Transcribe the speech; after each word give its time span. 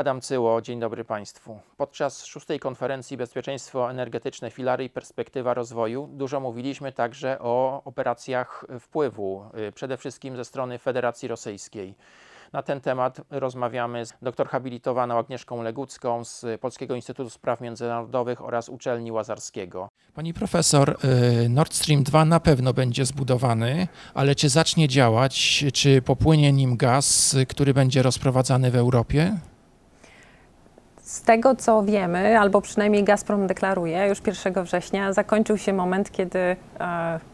Adam 0.00 0.20
Cyło, 0.20 0.62
dzień 0.62 0.80
dobry 0.80 1.04
Państwu. 1.04 1.58
Podczas 1.76 2.24
szóstej 2.24 2.60
konferencji 2.60 3.16
Bezpieczeństwo 3.16 3.90
energetyczne, 3.90 4.50
filary 4.50 4.84
i 4.84 4.90
perspektywa 4.90 5.54
rozwoju 5.54 6.08
dużo 6.12 6.40
mówiliśmy 6.40 6.92
także 6.92 7.38
o 7.40 7.82
operacjach 7.84 8.64
wpływu, 8.80 9.44
y, 9.68 9.72
przede 9.72 9.96
wszystkim 9.96 10.36
ze 10.36 10.44
strony 10.44 10.78
Federacji 10.78 11.28
Rosyjskiej. 11.28 11.94
Na 12.52 12.62
ten 12.62 12.80
temat 12.80 13.20
rozmawiamy 13.30 14.06
z 14.06 14.12
doktor 14.22 14.48
habilitowaną 14.48 15.18
Agnieszką 15.18 15.62
Legucką 15.62 16.24
z 16.24 16.60
Polskiego 16.60 16.94
Instytutu 16.94 17.30
Spraw 17.30 17.60
Międzynarodowych 17.60 18.44
oraz 18.44 18.68
Uczelni 18.68 19.12
Łazarskiego. 19.12 19.88
Pani 20.14 20.34
profesor, 20.34 20.96
y, 21.44 21.48
Nord 21.48 21.74
Stream 21.74 22.02
2 22.02 22.24
na 22.24 22.40
pewno 22.40 22.72
będzie 22.72 23.04
zbudowany, 23.04 23.88
ale 24.14 24.34
czy 24.34 24.48
zacznie 24.48 24.88
działać, 24.88 25.64
czy 25.72 26.02
popłynie 26.02 26.52
nim 26.52 26.76
gaz, 26.76 27.36
który 27.48 27.74
będzie 27.74 28.02
rozprowadzany 28.02 28.70
w 28.70 28.76
Europie? 28.76 29.38
Z 31.10 31.22
tego 31.22 31.54
co 31.54 31.82
wiemy, 31.82 32.38
albo 32.38 32.60
przynajmniej 32.60 33.04
Gazprom 33.04 33.46
deklaruje, 33.46 34.06
już 34.08 34.18
1 34.26 34.64
września 34.64 35.12
zakończył 35.12 35.58
się 35.58 35.72
moment, 35.72 36.10
kiedy 36.10 36.38
e, 36.38 36.56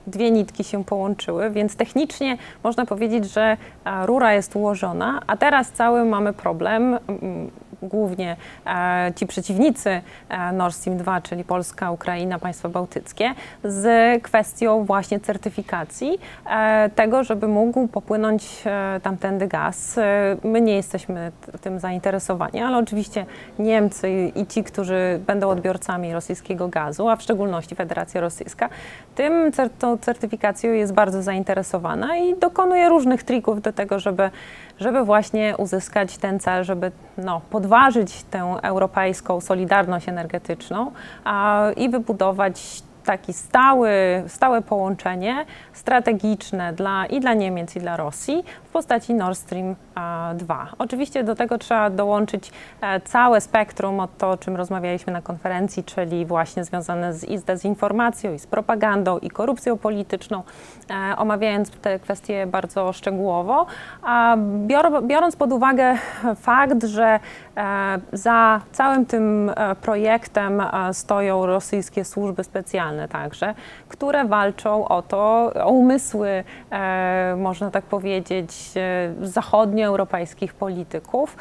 dwie 0.06 0.30
nitki 0.30 0.64
się 0.64 0.84
połączyły, 0.84 1.50
więc 1.50 1.76
technicznie 1.76 2.38
można 2.64 2.86
powiedzieć, 2.86 3.32
że 3.32 3.56
e, 3.84 4.06
rura 4.06 4.34
jest 4.34 4.56
ułożona, 4.56 5.20
a 5.26 5.36
teraz 5.36 5.70
cały 5.70 6.04
mamy 6.04 6.32
problem. 6.32 6.98
Głównie 7.82 8.36
e, 8.66 9.12
ci 9.16 9.26
przeciwnicy 9.26 10.00
e, 10.28 10.52
Nord 10.52 10.74
Stream 10.74 10.98
2, 10.98 11.20
czyli 11.20 11.44
Polska, 11.44 11.90
Ukraina, 11.90 12.38
państwa 12.38 12.68
bałtyckie, 12.68 13.34
z 13.64 14.22
kwestią 14.22 14.84
właśnie 14.84 15.20
certyfikacji 15.20 16.18
e, 16.50 16.90
tego, 16.94 17.24
żeby 17.24 17.48
mógł 17.48 17.88
popłynąć 17.88 18.62
tamtędy 19.02 19.46
gaz. 19.48 19.98
My 20.44 20.60
nie 20.60 20.76
jesteśmy 20.76 21.32
tym 21.60 21.78
zainteresowani, 21.78 22.60
ale 22.62 22.78
oczywiście 22.78 23.26
Niemcy 23.58 24.10
i- 24.34 24.46
ci, 24.46 24.64
którzy 24.64 25.20
będą 25.26 25.48
odbiorcami 25.48 26.12
rosyjskiego 26.12 26.68
gazu, 26.68 27.08
a 27.08 27.16
w 27.16 27.22
szczególności 27.22 27.74
Federacja 27.74 28.20
Rosyjska, 28.20 28.68
tym 29.14 29.50
tą 29.78 29.98
certyfikacją 29.98 30.72
jest 30.72 30.92
bardzo 30.92 31.22
zainteresowana 31.22 32.16
i 32.16 32.34
dokonuje 32.38 32.88
różnych 32.88 33.22
trików 33.22 33.62
do 33.62 33.72
tego, 33.72 33.98
żeby, 33.98 34.30
żeby 34.80 35.04
właśnie 35.04 35.54
uzyskać 35.58 36.18
ten 36.18 36.40
cel, 36.40 36.64
żeby 36.64 36.92
no, 37.18 37.40
podważyć 37.50 37.75
tę 38.30 38.56
europejską 38.62 39.40
solidarność 39.40 40.08
energetyczną 40.08 40.92
i 41.76 41.88
wybudować 41.88 42.82
taki 43.06 43.32
stały, 43.32 43.90
stałe 44.26 44.62
połączenie 44.62 45.44
strategiczne 45.72 46.72
dla, 46.72 47.06
i 47.06 47.20
dla 47.20 47.34
Niemiec, 47.34 47.76
i 47.76 47.80
dla 47.80 47.96
Rosji 47.96 48.44
w 48.64 48.68
postaci 48.68 49.14
Nord 49.14 49.38
Stream 49.38 49.74
a, 49.94 50.32
2. 50.34 50.68
Oczywiście 50.78 51.24
do 51.24 51.34
tego 51.34 51.58
trzeba 51.58 51.90
dołączyć 51.90 52.52
e, 52.80 53.00
całe 53.00 53.40
spektrum 53.40 54.00
od 54.00 54.18
to, 54.18 54.30
o 54.30 54.36
czym 54.36 54.56
rozmawialiśmy 54.56 55.12
na 55.12 55.22
konferencji, 55.22 55.84
czyli 55.84 56.26
właśnie 56.26 56.64
związane 56.64 57.14
z, 57.14 57.24
i 57.24 57.38
z 57.38 57.44
dezinformacją, 57.44 58.34
i 58.34 58.38
z 58.38 58.46
propagandą, 58.46 59.18
i 59.18 59.30
korupcją 59.30 59.78
polityczną, 59.78 60.42
e, 60.90 61.16
omawiając 61.16 61.70
te 61.70 61.98
kwestie 61.98 62.46
bardzo 62.46 62.92
szczegółowo, 62.92 63.66
biorąc 65.02 65.36
pod 65.36 65.52
uwagę 65.52 65.94
fakt, 66.36 66.84
że 66.84 67.20
za 68.12 68.60
całym 68.72 69.06
tym 69.06 69.52
e, 69.56 69.74
projektem 69.74 70.60
e, 70.60 70.94
stoją 70.94 71.46
rosyjskie 71.46 72.04
służby 72.04 72.44
specjalne 72.44 73.08
także, 73.08 73.54
które 73.88 74.24
walczą 74.24 74.88
o 74.88 75.02
to, 75.02 75.52
o 75.64 75.70
umysły, 75.70 76.44
e, 76.70 77.34
można 77.38 77.70
tak 77.70 77.84
powiedzieć, 77.84 78.50
e, 78.76 79.26
zachodnioeuropejskich 79.26 80.54
polityków, 80.54 81.36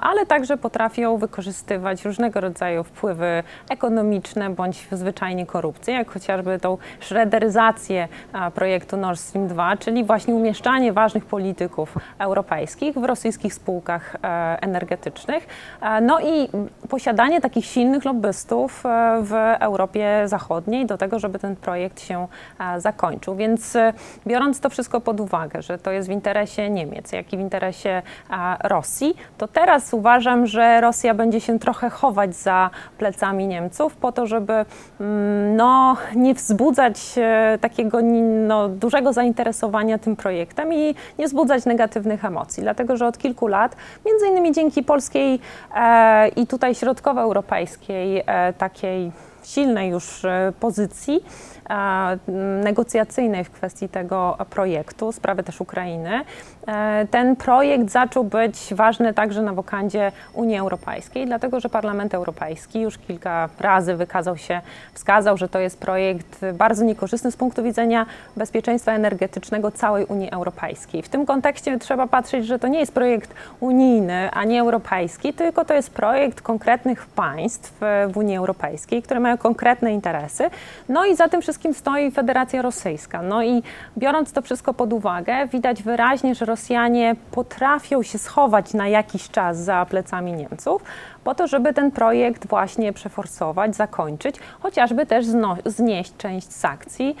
ale 0.00 0.26
także 0.26 0.56
potrafią 0.56 1.16
wykorzystywać 1.16 2.04
różnego 2.04 2.40
rodzaju 2.40 2.84
wpływy 2.84 3.42
ekonomiczne 3.70 4.50
bądź 4.50 4.88
zwyczajnie 4.92 5.46
korupcję, 5.46 5.94
jak 5.94 6.10
chociażby 6.10 6.58
tą 6.58 6.78
szrederyzację 7.00 8.08
projektu 8.54 8.96
Nord 8.96 9.20
Stream 9.20 9.48
2, 9.48 9.76
czyli 9.76 10.04
właśnie 10.04 10.34
umieszczanie 10.34 10.92
ważnych 10.92 11.24
polityków 11.24 11.94
europejskich 12.18 12.94
w 12.94 13.04
rosyjskich 13.04 13.54
spółkach 13.54 14.16
e, 14.24 14.58
energetycznych. 14.60 15.47
E, 15.80 16.00
no 16.00 16.20
i 16.20 16.48
posiadanie 16.88 17.40
takich 17.40 17.66
silnych 17.66 18.04
lobbystów 18.04 18.86
e, 18.86 19.20
w 19.22 19.32
Europie 19.60 20.22
Zachodniej 20.24 20.86
do 20.86 20.98
tego, 20.98 21.18
żeby 21.18 21.38
ten 21.38 21.56
projekt 21.56 22.00
się 22.00 22.26
e, 22.60 22.80
zakończył. 22.80 23.36
Więc 23.36 23.76
biorąc 24.26 24.60
to 24.60 24.70
wszystko 24.70 25.00
pod 25.00 25.20
uwagę, 25.20 25.62
że 25.62 25.78
to 25.78 25.90
jest 25.90 26.08
w 26.08 26.12
interesie 26.12 26.70
Niemiec, 26.70 27.12
jak 27.12 27.32
i 27.32 27.36
w 27.36 27.40
interesie 27.40 28.02
Rosji, 28.64 29.16
to 29.38 29.48
teraz 29.48 29.94
uważam, 29.94 30.46
że 30.46 30.80
Rosja 30.80 31.14
będzie 31.14 31.40
się 31.40 31.58
trochę 31.58 31.90
chować 31.90 32.34
za 32.34 32.70
plecami 32.98 33.46
Niemców 33.46 33.96
po 33.96 34.12
to, 34.12 34.26
żeby 34.26 34.52
mm, 35.00 35.56
no, 35.56 35.96
nie 36.16 36.34
wzbudzać 36.34 37.14
takiego 37.60 37.98
no, 38.46 38.68
dużego 38.68 39.12
zainteresowania 39.12 39.98
tym 39.98 40.16
projektem 40.16 40.72
i 40.72 40.94
nie 41.18 41.26
wzbudzać 41.26 41.64
negatywnych 41.64 42.24
emocji. 42.24 42.62
Dlatego, 42.62 42.96
że 42.96 43.06
od 43.06 43.18
kilku 43.18 43.46
lat, 43.46 43.76
między 44.06 44.26
innymi 44.26 44.52
dzięki 44.52 44.82
polskiej 44.82 45.37
e, 45.74 46.28
i 46.28 46.46
tutaj 46.46 46.74
środkowoeuropejskiej 46.74 48.22
e, 48.26 48.52
takiej 48.52 49.12
silnej 49.42 49.90
już 49.90 50.24
e, 50.24 50.52
pozycji 50.60 51.24
negocjacyjnej 52.62 53.44
w 53.44 53.50
kwestii 53.50 53.88
tego 53.88 54.36
projektu, 54.50 55.12
sprawy 55.12 55.42
też 55.42 55.60
Ukrainy. 55.60 56.20
E, 56.66 57.06
Ten 57.10 57.36
projekt 57.36 57.90
zaczął 57.90 58.24
być 58.24 58.74
ważny 58.74 59.14
także 59.14 59.42
na 59.42 59.52
wokandzie 59.52 60.12
Unii 60.34 60.58
Europejskiej, 60.58 61.26
dlatego 61.26 61.60
że 61.60 61.68
Parlament 61.68 62.14
Europejski 62.14 62.80
już 62.80 62.98
kilka 62.98 63.48
razy 63.60 63.94
wykazał 63.94 64.36
się, 64.36 64.60
wskazał, 64.94 65.36
że 65.36 65.48
to 65.48 65.58
jest 65.58 65.80
projekt 65.80 66.40
bardzo 66.54 66.84
niekorzystny 66.84 67.30
z 67.30 67.36
punktu 67.36 67.62
widzenia 67.62 68.06
bezpieczeństwa 68.36 68.92
energetycznego 68.92 69.70
całej 69.70 70.04
Unii 70.04 70.30
Europejskiej. 70.30 71.02
W 71.02 71.08
tym 71.08 71.26
kontekście 71.26 71.78
trzeba 71.78 72.06
patrzeć, 72.06 72.46
że 72.46 72.58
to 72.58 72.68
nie 72.68 72.80
jest 72.80 72.92
projekt 72.92 73.34
unijny, 73.60 74.30
a 74.30 74.44
nie 74.44 74.60
europejski, 74.60 75.34
tylko 75.34 75.64
to 75.64 75.74
jest 75.74 75.90
projekt 75.90 76.40
konkretnych 76.40 77.06
państw 77.06 77.82
e, 77.82 78.08
w 78.08 78.16
Unii 78.16 78.36
Europejskiej, 78.36 79.02
które 79.02 79.20
mają 79.20 79.38
konkretne 79.38 79.92
interesy. 79.92 80.50
No 80.88 81.04
i 81.04 81.16
za 81.16 81.28
tym 81.28 81.40
wszystkim 81.40 81.57
stoi 81.72 82.10
Federacja 82.10 82.62
Rosyjska. 82.62 83.22
No 83.22 83.42
i 83.42 83.62
biorąc 83.98 84.32
to 84.32 84.42
wszystko 84.42 84.74
pod 84.74 84.92
uwagę, 84.92 85.46
widać 85.46 85.82
wyraźnie, 85.82 86.34
że 86.34 86.44
Rosjanie 86.44 87.16
potrafią 87.30 88.02
się 88.02 88.18
schować 88.18 88.74
na 88.74 88.88
jakiś 88.88 89.30
czas 89.30 89.58
za 89.58 89.86
plecami 89.86 90.32
Niemców, 90.32 90.82
po 91.28 91.34
to, 91.34 91.46
żeby 91.46 91.74
ten 91.74 91.90
projekt 91.90 92.46
właśnie 92.46 92.92
przeforsować, 92.92 93.76
zakończyć, 93.76 94.36
chociażby 94.60 95.06
też 95.06 95.26
znieść 95.66 96.16
część 96.16 96.52
sankcji, 96.52 97.16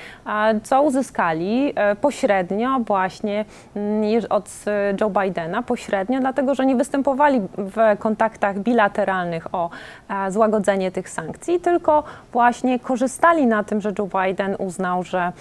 co 0.62 0.82
uzyskali 0.82 1.72
e, 1.76 1.96
pośrednio 1.96 2.80
właśnie 2.86 3.44
mm, 3.76 4.22
od 4.30 4.50
e, 4.66 4.94
Joe 5.00 5.10
Bidena, 5.10 5.62
pośrednio 5.62 6.20
dlatego, 6.20 6.54
że 6.54 6.66
nie 6.66 6.76
występowali 6.76 7.40
w 7.58 7.98
kontaktach 7.98 8.58
bilateralnych 8.58 9.54
o 9.54 9.70
e, 10.08 10.30
złagodzenie 10.30 10.90
tych 10.90 11.08
sankcji, 11.08 11.60
tylko 11.60 12.04
właśnie 12.32 12.78
korzystali 12.78 13.46
na 13.46 13.64
tym, 13.64 13.80
że 13.80 13.92
Joe 13.98 14.08
Biden 14.22 14.56
uznał, 14.58 15.02
że 15.02 15.32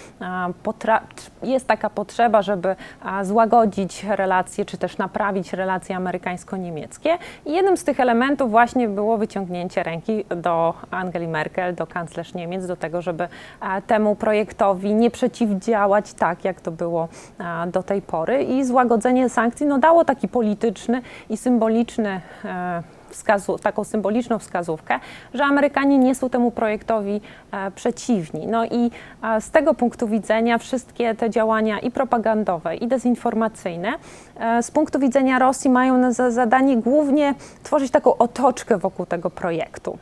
jest 1.43 1.67
taka 1.67 1.89
potrzeba, 1.89 2.41
żeby 2.41 2.75
złagodzić 3.23 4.03
relacje, 4.03 4.65
czy 4.65 4.77
też 4.77 4.97
naprawić 4.97 5.53
relacje 5.53 5.95
amerykańsko-niemieckie. 5.95 7.17
I 7.45 7.53
jednym 7.53 7.77
z 7.77 7.83
tych 7.83 7.99
elementów 7.99 8.56
właśnie 8.57 8.89
było 8.89 9.17
wyciągnięcie 9.17 9.83
ręki 9.83 10.25
do 10.29 10.73
Angeli 10.91 11.27
Merkel, 11.27 11.75
do 11.75 11.87
kanclerz 11.87 12.33
Niemiec, 12.33 12.67
do 12.67 12.75
tego, 12.75 13.01
żeby 13.01 13.23
e, 13.61 13.81
temu 13.81 14.15
projektowi 14.15 14.93
nie 14.93 15.11
przeciwdziałać 15.11 16.13
tak, 16.13 16.45
jak 16.45 16.61
to 16.61 16.71
było 16.71 17.07
e, 17.39 17.67
do 17.67 17.83
tej 17.83 18.01
pory. 18.01 18.43
I 18.43 18.65
złagodzenie 18.65 19.29
sankcji 19.29 19.65
no, 19.65 19.77
dało 19.77 20.05
taki 20.05 20.27
polityczny 20.27 21.01
i 21.29 21.37
symboliczny 21.37 22.21
e, 22.45 22.83
wskazu, 23.09 23.57
taką 23.57 23.83
symboliczną 23.83 24.39
wskazówkę, 24.39 24.99
że 25.33 25.43
Amerykanie 25.45 25.97
nie 25.97 26.15
są 26.15 26.29
temu 26.29 26.51
projektowi 26.51 27.21
e, 27.51 27.71
przeciwni. 27.71 28.47
No 28.47 28.65
i 28.65 28.91
e, 29.23 29.41
z 29.41 29.51
tego 29.51 29.73
punktu 29.73 30.07
widzenia 30.07 30.57
wszystkie 30.57 31.15
te 31.15 31.29
działania 31.29 31.79
i 31.79 31.91
propagandowe, 31.91 32.75
i 32.75 32.87
dezinformacyjne 32.87 33.93
e, 34.39 34.63
z 34.63 34.71
punktu 34.71 34.99
widzenia 34.99 35.39
Rosji 35.39 35.69
mają 35.69 35.97
na 35.97 36.11
za 36.11 36.31
zadanie 36.31 36.77
głównie 36.77 37.35
tworzyć 37.63 37.91
taką 37.91 38.17
otoczkę 38.17 38.77
wokół 38.77 39.05
tego 39.05 39.29
projektu. 39.29 39.97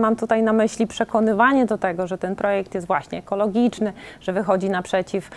Mam 0.00 0.16
tutaj 0.16 0.42
na 0.42 0.52
myśli 0.52 0.86
przekonywanie 0.86 1.66
do 1.66 1.78
tego, 1.78 2.06
że 2.06 2.18
ten 2.18 2.36
projekt 2.36 2.74
jest 2.74 2.86
właśnie 2.86 3.18
ekologiczny, 3.18 3.92
że 4.20 4.32
wychodzi 4.32 4.70
naprzeciw 4.70 5.30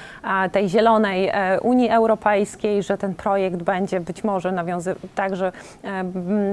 tej 0.52 0.70
zielonej 0.70 1.32
Unii 1.62 1.90
Europejskiej, 1.90 2.84
że 2.84 2.98
ten 2.98 3.16
projekt 3.16 3.64
będzie 3.64 4.00
być 4.00 4.24
może 4.24 4.52
nawiązy 4.52 4.96
także 5.16 5.52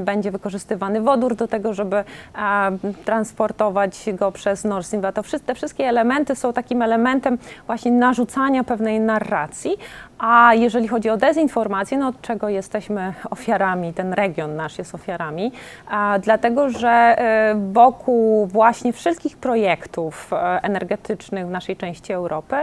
będzie 0.05 0.33
wykorzystywany 0.43 1.01
wodór 1.01 1.35
do 1.37 1.49
tego, 1.49 1.75
żeby 1.75 2.05
transportować 3.05 4.05
go 4.15 4.33
przez 4.33 4.65
Nord 4.65 4.87
Stream 4.87 5.01
2. 5.01 5.13
To 5.13 5.23
wszy- 5.23 5.41
te 5.41 5.55
wszystkie 5.55 5.85
elementy 5.89 6.37
są 6.37 6.53
takim 6.53 6.83
elementem 6.83 7.39
właśnie 7.67 7.93
narzucania 7.93 8.65
pewnej 8.65 9.01
narracji, 9.01 9.77
A 10.23 10.55
jeżeli 10.55 10.89
chodzi 10.89 11.11
o 11.11 11.17
dezinformację, 11.17 11.99
no 11.99 12.09
od 12.09 12.21
czego 12.21 12.49
jesteśmy 12.49 13.15
ofiarami, 13.31 13.93
ten 13.93 14.13
region 14.13 14.57
nasz 14.57 14.79
jest 14.79 14.95
ofiarami, 14.95 15.53
dlatego 16.21 16.71
że 16.71 16.89
e, 16.89 17.55
wokół 17.73 18.47
właśnie 18.47 18.93
wszystkich 18.93 19.37
projektów 19.37 20.33
e, 20.33 20.37
energetycznych 20.63 21.47
w 21.47 21.51
naszej 21.51 21.77
części 21.77 22.13
Europy 22.13 22.57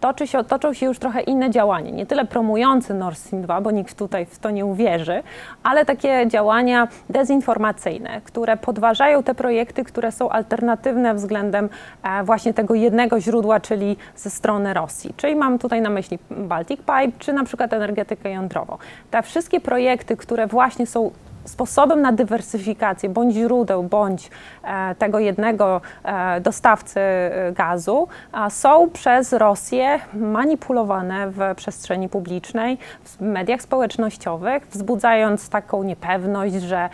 toczy 0.00 0.26
się, 0.26 0.44
toczą 0.44 0.72
się 0.72 0.86
już 0.86 0.98
trochę 0.98 1.20
inne 1.20 1.50
działania, 1.50 1.90
nie 1.90 2.06
tyle 2.06 2.24
promujące 2.24 2.94
Nord 2.94 3.18
Stream 3.18 3.42
2, 3.42 3.60
bo 3.60 3.70
nikt 3.70 3.98
tutaj 3.98 4.26
w 4.26 4.38
to 4.38 4.50
nie 4.50 4.66
uwierzy, 4.66 5.22
ale 5.62 5.84
takie 5.84 6.24
działania 6.28 6.88
dezinformacyjne, 7.10 8.20
które 8.24 8.56
podważają 8.56 9.22
te 9.22 9.34
projekty, 9.34 9.84
które 9.84 10.12
są 10.12 10.28
alternatywne 10.28 11.14
względem 11.14 11.68
e, 12.02 12.24
właśnie 12.24 12.54
tego 12.54 12.74
jednego 12.74 13.20
źródła, 13.20 13.60
czyli 13.60 13.96
ze 14.16 14.30
strony 14.30 14.74
Rosji. 14.74 15.14
Czyli 15.16 15.36
mam 15.36 15.58
tutaj 15.58 15.80
na 15.80 15.90
myśli 15.90 16.18
Baltic 16.30 16.80
Pipe, 16.80 17.05
czy 17.18 17.32
na 17.32 17.44
przykład 17.44 17.72
energetykę 17.72 18.30
jądrową. 18.30 18.78
Te 19.10 19.22
wszystkie 19.22 19.60
projekty, 19.60 20.16
które 20.16 20.46
właśnie 20.46 20.86
są 20.86 21.10
sposobem 21.46 22.02
na 22.02 22.12
dywersyfikację 22.12 23.08
bądź 23.08 23.34
źródeł, 23.34 23.82
bądź 23.82 24.30
e, 24.64 24.94
tego 24.94 25.18
jednego 25.18 25.80
e, 26.04 26.40
dostawcy 26.40 27.00
e, 27.00 27.52
gazu 27.52 28.08
są 28.48 28.90
przez 28.90 29.32
Rosję 29.32 30.00
manipulowane 30.14 31.30
w 31.30 31.40
przestrzeni 31.56 32.08
publicznej, 32.08 32.78
w 33.04 33.20
mediach 33.20 33.62
społecznościowych, 33.62 34.66
wzbudzając 34.70 35.48
taką 35.48 35.82
niepewność, 35.82 36.54
że 36.54 36.88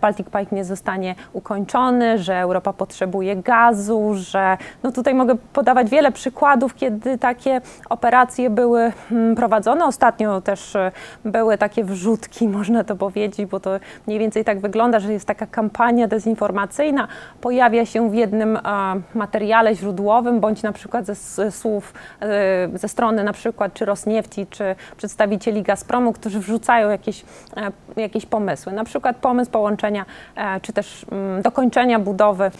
Baltic 0.00 0.26
Pipe 0.26 0.56
nie 0.56 0.64
zostanie 0.64 1.14
ukończony, 1.32 2.18
że 2.18 2.40
Europa 2.40 2.72
potrzebuje 2.72 3.36
gazu, 3.36 4.10
że 4.14 4.56
no 4.82 4.92
tutaj 4.92 5.14
mogę 5.14 5.34
podawać 5.52 5.90
wiele 5.90 6.12
przykładów, 6.12 6.74
kiedy 6.74 7.18
takie 7.18 7.60
operacje 7.90 8.50
były 8.50 8.92
mm, 9.12 9.34
prowadzone. 9.34 9.84
Ostatnio 9.84 10.40
też 10.40 10.76
były 11.24 11.58
takie 11.58 11.84
wrzutki, 11.84 12.48
można 12.58 12.84
to 12.84 12.96
powiedzieć, 12.96 13.46
bo 13.46 13.60
to 13.60 13.70
mniej 14.06 14.18
więcej 14.18 14.44
tak 14.44 14.60
wygląda, 14.60 15.00
że 15.00 15.12
jest 15.12 15.26
taka 15.26 15.46
kampania 15.46 16.08
dezinformacyjna, 16.08 17.08
pojawia 17.40 17.86
się 17.86 18.10
w 18.10 18.14
jednym 18.14 18.58
a, 18.62 18.94
materiale 19.14 19.74
źródłowym, 19.74 20.40
bądź 20.40 20.62
na 20.62 20.72
przykład 20.72 21.06
ze, 21.06 21.14
ze 21.14 21.50
słów 21.50 21.94
e, 22.20 22.78
ze 22.78 22.88
strony 22.88 23.24
na 23.24 23.32
przykład 23.32 23.74
czy 23.74 23.84
Rosniefti, 23.84 24.46
czy 24.46 24.76
przedstawicieli 24.96 25.62
Gazpromu, 25.62 26.12
którzy 26.12 26.40
wrzucają 26.40 26.90
jakieś, 26.90 27.24
e, 27.56 28.00
jakieś 28.00 28.26
pomysły. 28.26 28.72
Na 28.72 28.84
przykład 28.84 29.16
pomysł 29.16 29.50
połączenia, 29.50 30.04
e, 30.36 30.60
czy 30.60 30.72
też 30.72 31.06
mm, 31.12 31.42
dokończenia 31.42 31.98
budowy 31.98 32.44
e, 32.44 32.50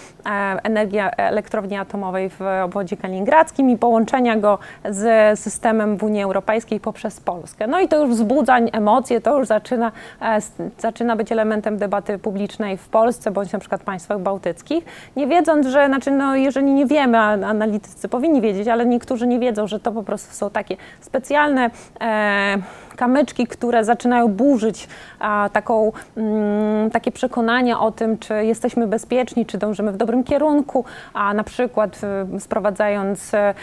energii 0.62 0.98
elektrowni 1.16 1.76
atomowej 1.76 2.30
w 2.30 2.40
obwodzie 2.64 2.96
kaliningradzkim 2.96 3.70
i 3.70 3.78
połączenia 3.78 4.36
go 4.36 4.58
z 4.90 5.38
systemem 5.40 5.96
w 5.96 6.02
Unii 6.02 6.22
Europejskiej 6.22 6.80
poprzez 6.80 7.20
Polskę. 7.20 7.66
No 7.66 7.80
i 7.80 7.88
to 7.88 8.04
już 8.04 8.10
wzbudza 8.10 8.58
emocje, 8.58 9.20
to 9.20 9.38
już 9.38 9.48
zaczyna, 9.48 9.92
e, 10.22 10.38
zaczyna 10.78 11.16
być 11.16 11.23
elementem 11.32 11.76
debaty 11.76 12.18
publicznej 12.18 12.76
w 12.76 12.88
Polsce 12.88 13.30
bądź 13.30 13.52
na 13.52 13.58
przykład 13.58 13.82
państwach 13.82 14.20
bałtyckich, 14.20 14.84
nie 15.16 15.26
wiedząc, 15.26 15.66
że, 15.66 15.86
znaczy 15.86 16.10
no, 16.10 16.36
jeżeli 16.36 16.72
nie 16.72 16.86
wiemy, 16.86 17.18
a 17.18 17.30
analitycy 17.30 18.08
powinni 18.08 18.40
wiedzieć, 18.40 18.68
ale 18.68 18.86
niektórzy 18.86 19.26
nie 19.26 19.38
wiedzą, 19.38 19.66
że 19.66 19.80
to 19.80 19.92
po 19.92 20.02
prostu 20.02 20.34
są 20.34 20.50
takie 20.50 20.76
specjalne 21.00 21.70
e, 22.00 22.58
kamyczki, 22.96 23.46
które 23.46 23.84
zaczynają 23.84 24.28
burzyć 24.28 24.88
a, 25.18 25.50
taką, 25.52 25.92
mm, 26.16 26.90
takie 26.90 27.12
przekonania 27.12 27.80
o 27.80 27.92
tym, 27.92 28.18
czy 28.18 28.44
jesteśmy 28.44 28.86
bezpieczni, 28.86 29.46
czy 29.46 29.58
dążymy 29.58 29.92
w 29.92 29.96
dobrym 29.96 30.24
kierunku, 30.24 30.84
a 31.14 31.34
na 31.34 31.44
przykład 31.44 32.00
y, 32.36 32.40
sprowadzając 32.40 33.34
e, 33.34 33.54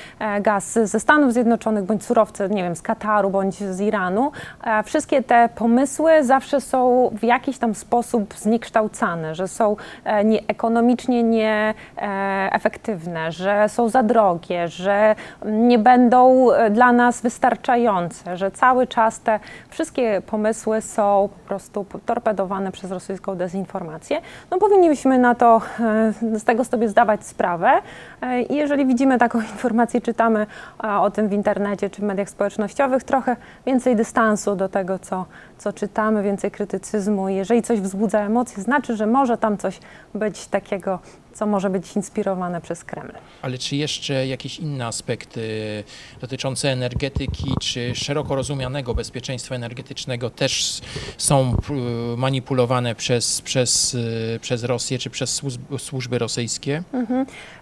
gaz 0.41 0.79
ze 0.83 0.99
Stanów 0.99 1.33
Zjednoczonych, 1.33 1.83
bądź 1.83 2.05
surowce, 2.05 2.49
nie 2.49 2.63
wiem, 2.63 2.75
z 2.75 2.81
Kataru, 2.81 3.29
bądź 3.29 3.55
z 3.55 3.81
Iranu. 3.81 4.31
E, 4.63 4.83
wszystkie 4.83 5.23
te 5.23 5.49
pomysły 5.55 6.23
zawsze 6.23 6.61
są 6.61 7.11
w 7.13 7.23
jakiś 7.23 7.50
tam 7.57 7.75
sposób 7.75 8.33
zniekształcane, 8.33 9.35
że 9.35 9.47
są 9.47 9.75
e, 10.03 10.23
nie, 10.23 10.39
ekonomicznie 10.47 11.23
nieefektywne, 11.23 13.31
że 13.31 13.69
są 13.69 13.89
za 13.89 14.03
drogie, 14.03 14.67
że 14.67 15.15
nie 15.45 15.79
będą 15.79 16.51
e, 16.51 16.69
dla 16.69 16.91
nas 16.91 17.21
wystarczające, 17.21 18.37
że 18.37 18.51
cały 18.51 18.87
czas 18.87 19.19
te 19.19 19.39
wszystkie 19.69 20.21
pomysły 20.27 20.81
są 20.81 21.29
po 21.33 21.39
prostu 21.47 21.85
torpedowane 22.05 22.71
przez 22.71 22.91
rosyjską 22.91 23.35
dezinformację. 23.35 24.21
No 24.51 24.57
powinniśmy 24.57 25.19
na 25.19 25.35
to, 25.35 25.61
e, 25.79 26.13
z 26.39 26.43
tego 26.43 26.63
sobie 26.63 26.89
zdawać 26.89 27.25
sprawę 27.25 27.81
E, 28.21 28.41
i 28.41 28.55
jeżeli 28.55 28.85
widzimy 28.85 29.17
taką 29.17 29.41
informację, 29.53 30.01
czytamy 30.01 30.47
e, 30.83 30.99
o 30.99 31.11
tym 31.11 31.29
w 31.29 31.33
internecie 31.33 31.89
czy 31.89 32.01
w 32.01 32.05
mediach 32.05 32.29
społecznościowych, 32.29 33.03
trochę 33.03 33.35
więcej 33.65 33.95
dystansu 33.95 34.55
do 34.55 34.69
tego, 34.69 34.99
co, 34.99 35.25
co 35.57 35.73
czytamy, 35.73 36.23
więcej 36.23 36.51
krytycyzmu. 36.51 37.29
Jeżeli 37.41 37.61
coś 37.61 37.79
wzbudza 37.81 38.19
emocje, 38.19 38.63
znaczy, 38.63 38.95
że 38.97 39.05
może 39.05 39.37
tam 39.37 39.57
coś 39.57 39.79
być 40.15 40.47
takiego, 40.47 40.99
co 41.33 41.45
może 41.45 41.69
być 41.69 41.95
inspirowane 41.95 42.61
przez 42.61 42.83
Kreml. 42.83 43.11
Ale 43.41 43.57
czy 43.57 43.75
jeszcze 43.75 44.27
jakieś 44.27 44.59
inne 44.59 44.85
aspekty 44.87 45.41
dotyczące 46.21 46.69
energetyki, 46.71 47.53
czy 47.61 47.95
szeroko 47.95 48.35
rozumianego 48.35 48.93
bezpieczeństwa 48.93 49.55
energetycznego 49.55 50.29
też 50.29 50.81
są 51.17 51.55
p- 51.67 51.73
manipulowane 52.17 52.95
przez, 52.95 53.41
przez, 53.41 53.93
y, 53.93 54.39
przez 54.41 54.63
Rosję, 54.63 54.99
czy 54.99 55.09
przez 55.09 55.43
służb- 55.43 55.79
służby 55.79 56.17
rosyjskie? 56.19 56.83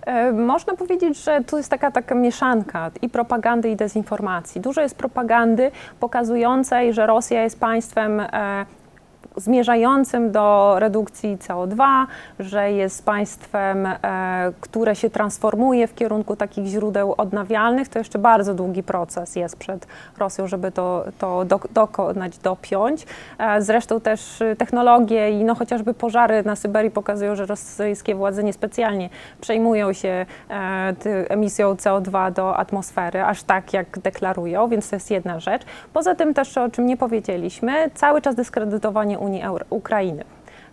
E, 0.05 0.31
Można 0.31 0.73
powiedzieć, 0.73 1.23
że 1.23 1.41
tu 1.47 1.57
jest 1.57 1.69
taka, 1.69 1.91
taka 1.91 2.15
mieszanka 2.15 2.91
i 3.01 3.09
propagandy, 3.09 3.69
i 3.69 3.75
dezinformacji. 3.75 4.61
Dużo 4.61 4.81
jest 4.81 4.95
propagandy 4.95 5.71
pokazującej, 5.99 6.93
że 6.93 7.07
Rosja 7.07 7.43
jest 7.43 7.59
państwem 7.59 8.19
e, 8.19 8.65
zmierzającym 9.35 10.31
do 10.31 10.75
redukcji 10.79 11.37
CO2, 11.37 12.05
że 12.39 12.71
jest 12.71 13.05
państwem, 13.05 13.85
e, 13.85 13.97
które 14.61 14.95
się 14.95 15.09
transformuje 15.09 15.87
w 15.87 15.95
kierunku 15.95 16.35
takich 16.35 16.65
źródeł 16.65 17.13
odnawialnych. 17.17 17.89
To 17.89 17.99
jeszcze 17.99 18.19
bardzo 18.19 18.53
długi 18.53 18.83
proces 18.83 19.35
jest 19.35 19.57
przed 19.57 19.87
Rosją, 20.17 20.47
żeby 20.47 20.71
to, 20.71 21.03
to 21.19 21.45
do, 21.45 21.59
dokonać, 21.73 22.37
dopiąć. 22.37 23.05
E, 23.37 23.61
zresztą 23.61 24.01
też 24.01 24.41
y, 24.41 24.55
technologie 24.55 25.31
i 25.31 25.43
no, 25.43 25.55
chociażby 25.55 25.93
pożary 25.93 26.43
na 26.43 26.55
Syberii 26.55 26.91
pokazują, 26.91 27.35
że 27.35 27.45
rosyjskie 27.45 28.15
władze 28.15 28.43
niespecjalnie 28.43 29.09
przejmują 29.41 29.93
się 29.93 30.25
e, 30.49 30.93
emisją 31.29 31.73
CO2 31.73 32.33
do 32.33 32.57
atmosfery, 32.57 33.23
aż 33.23 33.43
tak 33.43 33.73
jak 33.73 33.99
deklarują, 33.99 34.67
więc 34.67 34.89
to 34.89 34.95
jest 34.95 35.11
jedna 35.11 35.39
rzecz. 35.39 35.61
Poza 35.93 36.15
tym 36.15 36.33
też, 36.33 36.57
o 36.57 36.69
czym 36.69 36.85
nie 36.85 36.97
powiedzieliśmy, 36.97 37.89
cały 37.93 38.21
czas 38.21 38.35
dyskredytowanie 38.35 39.18
Unii 39.19 39.41
Euro- 39.41 39.65
Ukrainy. 39.71 40.23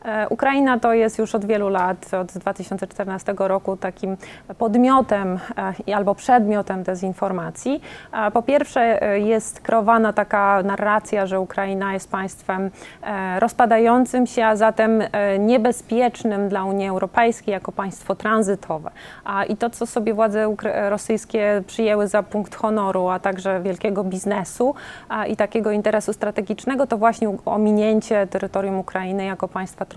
E, 0.06 0.28
Ukraina 0.28 0.78
to 0.78 0.92
jest 0.92 1.18
już 1.18 1.34
od 1.34 1.44
wielu 1.44 1.68
lat, 1.68 2.14
od 2.14 2.32
2014 2.32 3.34
roku 3.38 3.76
takim 3.76 4.16
podmiotem 4.58 5.38
e, 5.88 5.96
albo 5.96 6.14
przedmiotem 6.14 6.82
dezinformacji. 6.82 7.80
Po 8.32 8.42
pierwsze 8.42 9.02
e, 9.02 9.18
jest 9.20 9.60
kreowana 9.60 10.12
taka 10.12 10.62
narracja, 10.62 11.26
że 11.26 11.40
Ukraina 11.40 11.92
jest 11.92 12.10
państwem 12.10 12.70
rozpadającym 13.38 14.26
się, 14.26 14.44
a 14.44 14.56
zatem 14.56 15.02
niebezpiecznym 15.38 16.48
dla 16.48 16.64
Unii 16.64 16.88
Europejskiej 16.88 17.52
jako 17.52 17.72
państwo 17.72 18.14
tranzytowe. 18.14 18.90
I 19.48 19.56
to, 19.56 19.70
co 19.70 19.86
sobie 19.86 20.14
władze 20.14 20.56
rosyjskie 20.88 21.62
przyjęły 21.66 22.08
za 22.08 22.22
punkt 22.22 22.54
honoru, 22.54 23.08
a 23.08 23.18
także 23.18 23.60
wielkiego 23.60 24.04
biznesu 24.04 24.74
i 25.28 25.36
takiego 25.36 25.70
interesu 25.70 26.12
strategicznego, 26.12 26.86
to 26.86 26.98
właśnie 26.98 27.36
ominięcie 27.44 28.26
terytorium 28.26 28.78
Ukrainy 28.78 29.24
jako 29.24 29.48
państwa 29.48 29.84
tranzytowego. 29.84 29.95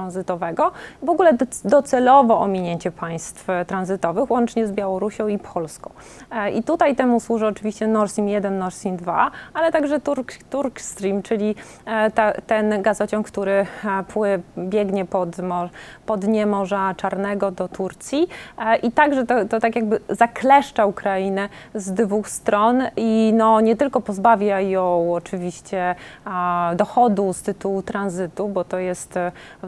W 1.04 1.10
ogóle 1.10 1.38
docelowo 1.64 2.40
ominięcie 2.40 2.92
państw 2.92 3.50
e, 3.50 3.66
tranzytowych, 3.66 4.32
łącznie 4.32 4.68
z 4.68 4.72
Białorusią 4.72 5.28
i 5.28 5.40
Polską. 5.40 5.92
E, 6.32 6.52
I 6.52 6.64
tutaj 6.64 6.96
temu 6.96 7.20
służy 7.20 7.48
oczywiście 7.48 7.88
Nord 7.88 8.12
Stream 8.12 8.30
1, 8.30 8.58
Nord 8.58 8.76
Stream 8.76 8.98
2, 8.98 9.32
ale 9.54 9.72
także 9.72 10.00
Turk, 10.00 10.34
Turk 10.50 10.82
Stream, 10.82 11.22
czyli 11.22 11.56
e, 11.86 12.12
ta, 12.12 12.32
ten 12.32 12.82
gazociąg, 12.82 13.28
który 13.28 13.66
pły, 14.08 14.42
biegnie 14.58 15.06
pod, 15.06 15.40
mor, 15.40 15.70
pod 16.06 16.20
dnie 16.20 16.46
Morza 16.46 16.94
Czarnego 16.98 17.52
do 17.52 17.68
Turcji. 17.68 18.28
I 18.84 18.92
także 18.92 19.26
to, 19.26 19.46
to 19.46 19.60
tak 19.60 19.76
jakby 19.76 20.00
zakleszcza 20.10 20.86
Ukrainę 20.86 21.50
z 21.76 21.92
dwóch 21.92 22.30
stron 22.30 22.84
i 22.98 23.34
no, 23.38 23.62
nie 23.62 23.76
tylko 23.76 24.02
pozbawia 24.02 24.62
ją 24.62 25.14
oczywiście 25.14 25.96
dochodu 26.76 27.34
z 27.34 27.42
tytułu 27.42 27.82
tranzytu, 27.82 28.48
bo 28.48 28.64
to 28.64 28.80
jest, 28.80 29.20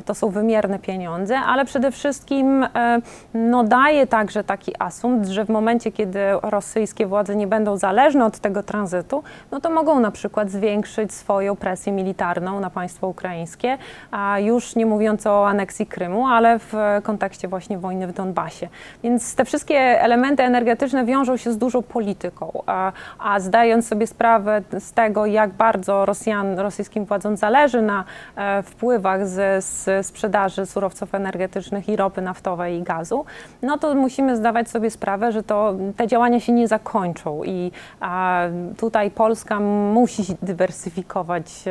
to 0.06 0.16
są 0.22 0.30
wymierne 0.30 0.80
pieniądze, 0.80 1.38
ale 1.38 1.66
przede 1.66 1.92
wszystkim 1.92 2.64
e, 2.64 3.02
no, 3.34 3.64
daje 3.64 4.08
także 4.08 4.44
taki 4.44 4.74
asumpt, 4.80 5.28
że 5.28 5.46
w 5.46 5.50
momencie, 5.50 5.92
kiedy 5.92 6.20
rosyjskie 6.44 7.08
władze 7.08 7.36
nie 7.36 7.48
będą 7.48 7.78
zależne 7.78 8.26
od 8.26 8.40
tego 8.40 8.64
tranzytu, 8.64 9.24
no 9.52 9.60
to 9.60 9.70
mogą 9.70 10.00
na 10.00 10.12
przykład 10.12 10.50
zwiększyć 10.50 11.14
swoją 11.14 11.56
presję 11.56 11.94
militarną 11.94 12.60
na 12.60 12.70
państwo 12.70 13.08
ukraińskie, 13.08 13.78
a 14.12 14.40
już 14.40 14.76
nie 14.76 14.86
mówiąc 14.86 15.28
o 15.28 15.48
aneksji 15.48 15.86
Krymu, 15.86 16.28
ale 16.28 16.60
w 16.60 16.74
kontekście 17.04 17.48
właśnie 17.48 17.78
wojny 17.78 18.08
w 18.08 18.14
Donbasie. 18.14 18.68
Więc 19.04 19.36
te 19.36 19.46
wszystkie 19.46 19.80
elementy 20.02 20.44
energetyczne 20.44 21.06
wiążą 21.06 21.38
się 21.38 21.52
z 21.52 21.58
dużą 21.58 21.82
polityką, 21.82 22.64
a, 22.66 22.92
a 23.20 23.40
zdając 23.40 23.88
sobie 23.88 24.08
sprawę 24.08 24.62
z 24.80 24.94
tego, 24.94 25.26
jak 25.26 25.50
bardzo 25.54 26.06
Rosjan, 26.06 26.60
rosyjskim 26.60 27.06
władzom 27.06 27.38
zależy 27.38 27.82
na 27.82 28.04
e, 28.36 28.64
wpływach 28.64 29.28
z, 29.28 29.66
z 29.66 30.01
sprzedaży 30.04 30.66
surowców 30.66 31.16
energetycznych 31.16 31.90
i 31.90 31.96
ropy 31.96 32.22
naftowej 32.22 32.80
i 32.80 32.84
gazu, 32.84 33.26
no 33.62 33.78
to 33.78 33.96
musimy 33.96 34.38
zdawać 34.38 34.70
sobie 34.70 34.92
sprawę, 34.92 35.32
że 35.32 35.44
to 35.44 35.76
te 35.98 36.08
działania 36.08 36.40
się 36.40 36.52
nie 36.52 36.68
zakończą 36.68 37.44
i 37.44 37.72
a, 38.00 38.42
tutaj 38.78 39.12
Polska 39.12 39.60
musi 39.60 40.24
dywersyfikować 40.42 41.64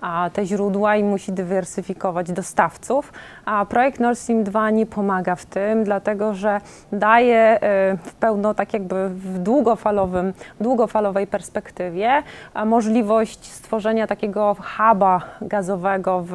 a, 0.00 0.30
te 0.32 0.46
źródła 0.46 0.96
i 0.96 1.04
musi 1.04 1.32
dywersyfikować 1.32 2.32
dostawców, 2.32 3.12
a 3.44 3.66
projekt 3.66 4.00
Nord 4.00 4.18
Stream 4.18 4.44
2 4.44 4.70
nie 4.70 4.86
pomaga 4.86 5.36
w 5.36 5.46
tym, 5.46 5.84
dlatego 5.84 6.34
że 6.34 6.60
daje 6.92 7.38
e, 7.38 7.96
w 7.96 8.14
pełno 8.14 8.54
tak 8.54 8.72
jakby 8.72 9.08
w 9.08 9.38
długofalowym, 9.38 10.32
długofalowej 10.60 11.26
perspektywie 11.26 12.22
możliwość 12.66 13.44
stworzenia 13.44 14.06
takiego 14.06 14.56
huba 14.60 15.20
gazowego 15.40 16.22
w, 16.22 16.32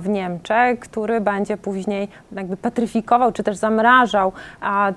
w 0.00 0.08
Niemczech, 0.08 0.53
który 0.80 1.20
będzie 1.20 1.56
później 1.56 2.08
jakby 2.32 2.56
petryfikował 2.56 3.32
czy 3.32 3.42
też 3.42 3.56
zamrażał 3.56 4.32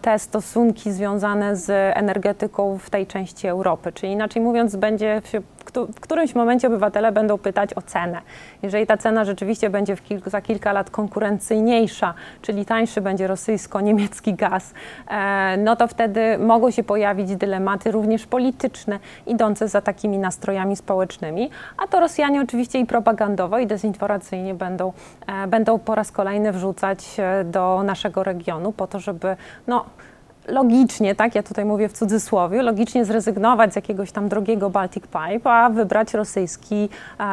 te 0.02 0.20
stosunki 0.20 0.92
związane 0.92 1.56
z 1.56 1.70
energetyką 1.98 2.78
w 2.78 2.90
tej 2.90 3.08
części 3.08 3.48
Europy. 3.48 3.92
Czyli 3.92 4.12
inaczej 4.12 4.42
mówiąc, 4.42 4.76
będzie 4.76 5.22
się 5.32 5.42
w 5.68 5.70
któ- 5.70 5.88
w 5.88 6.00
którymś 6.00 6.36
momencie 6.36 6.68
obywatele 6.68 7.12
będą 7.12 7.38
pytać 7.38 7.74
o 7.74 7.82
cenę. 7.82 8.22
Jeżeli 8.64 8.88
ta 8.88 8.98
cena 8.98 9.26
rzeczywiście 9.26 9.70
będzie 9.70 9.98
kilku, 9.98 10.30
za 10.30 10.42
kilka 10.42 10.74
lat 10.74 10.90
konkurencyjniejsza, 10.90 12.14
czyli 12.42 12.66
tańszy 12.66 13.02
będzie 13.02 13.28
rosyjsko-niemiecki 13.28 14.34
gaz, 14.34 14.74
e, 15.08 15.58
no 15.58 15.76
to 15.76 15.88
wtedy 15.88 16.38
mogą 16.38 16.72
się 16.72 16.84
pojawić 16.84 17.36
dylematy 17.36 17.92
również 17.92 18.28
polityczne, 18.28 19.00
idące 19.26 19.68
za 19.68 19.82
takimi 19.82 20.18
nastrojami 20.18 20.76
społecznymi, 20.76 21.50
a 21.78 21.88
to 21.88 22.00
Rosjanie 22.00 22.42
oczywiście 22.42 22.80
i 22.80 22.86
propagandowo, 22.86 23.60
i 23.60 23.68
dezinformacyjnie 23.68 24.54
będą, 24.54 24.94
e, 25.28 25.48
będą 25.48 25.80
po 25.80 25.96
raz 25.96 26.12
kolejny 26.12 26.52
wrzucać 26.52 27.00
e, 27.20 27.44
do 27.44 27.84
naszego 27.84 28.24
regionu 28.24 28.72
po 28.72 28.88
to, 28.88 29.00
żeby 29.00 29.36
no, 29.68 29.86
logicznie, 30.48 31.16
tak, 31.16 31.36
ja 31.36 31.44
tutaj 31.44 31.66
mówię 31.66 31.90
w 31.90 31.94
cudzysłowie, 31.94 32.62
logicznie 32.62 33.06
zrezygnować 33.06 33.74
z 33.74 33.76
jakiegoś 33.76 34.12
tam 34.12 34.30
drogiego 34.30 34.70
Baltic 34.70 35.04
Pipe, 35.04 35.52
a 35.52 35.70
wybrać 35.70 36.14
rosyjski 36.14 36.90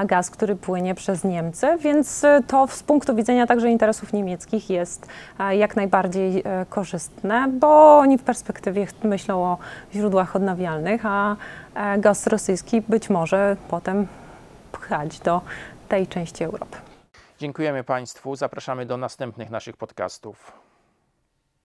gaz, 0.06 0.30
który 0.30 0.56
płynie 0.56 0.94
przez 0.94 1.24
Niemcy, 1.24 1.66
więc 1.80 2.24
e, 2.24 2.42
to 2.46 2.66
z 2.66 2.82
punktu 2.82 3.14
widzenia 3.14 3.46
także 3.46 3.70
interesów 3.70 4.12
niemieckich 4.12 4.70
jest 4.70 5.06
jak 5.50 5.76
najbardziej 5.76 6.42
e, 6.44 6.66
korzystne, 6.68 7.48
bo 7.48 7.98
oni 7.98 8.18
w 8.18 8.22
perspektywie 8.22 8.86
myślą 9.04 9.44
o 9.44 9.58
źródłach 9.94 10.36
odnawialnych, 10.36 11.06
a 11.06 11.36
e, 11.74 11.98
gaz 11.98 12.26
rosyjski 12.26 12.80
być 12.80 13.10
może 13.10 13.56
potem 13.68 14.06
pchać 14.72 15.20
do 15.20 15.40
tej 15.88 16.06
części 16.06 16.44
Europy. 16.44 16.76
Dziękujemy 17.38 17.84
Państwu. 17.84 18.36
Zapraszamy 18.36 18.86
do 18.86 18.96
następnych 18.96 19.50
naszych 19.50 19.76
podcastów. 19.76 20.63